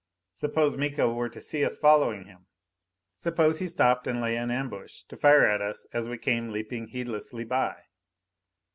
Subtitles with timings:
[0.33, 2.47] Suppose Miko were to see us following him?
[3.13, 6.87] Suppose he stopped and lay in ambush to fire at us as we came leaping
[6.87, 7.83] heedlessly by?